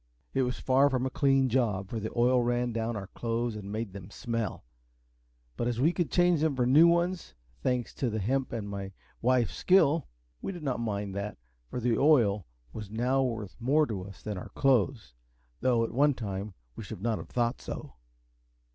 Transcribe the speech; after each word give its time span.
It 0.33 0.41
was 0.41 0.57
far 0.59 0.89
from 0.89 1.05
a 1.05 1.11
clean 1.11 1.47
job, 1.47 1.87
for 1.89 1.99
the 1.99 2.11
oil 2.15 2.41
ran 2.41 2.71
down 2.71 2.95
our 2.95 3.05
clothes 3.05 3.55
and 3.55 3.71
made 3.71 3.93
them 3.93 4.09
smell; 4.09 4.65
but 5.55 5.67
as 5.67 5.79
we 5.79 5.93
could 5.93 6.09
change 6.09 6.41
them 6.41 6.55
for 6.55 6.65
new 6.65 6.87
ones, 6.87 7.35
thanks 7.61 7.93
to 7.93 8.09
the 8.09 8.17
hemp 8.17 8.51
and 8.51 8.67
my 8.67 8.93
wife's 9.21 9.53
skill, 9.55 10.07
we 10.41 10.51
did 10.53 10.63
not 10.63 10.79
mind 10.79 11.13
that, 11.13 11.37
for 11.69 11.79
the 11.79 11.99
oil 11.99 12.47
was 12.73 12.89
now 12.89 13.21
worth 13.21 13.55
more 13.59 13.85
to 13.85 14.01
us 14.03 14.23
than 14.23 14.39
our 14.39 14.49
clothes, 14.55 15.13
though 15.59 15.83
at 15.83 15.91
one 15.91 16.15
time 16.15 16.55
we 16.75 16.83
should 16.83 17.03
not 17.03 17.19
have 17.19 17.29
thought 17.29 17.61
so. 17.61 17.93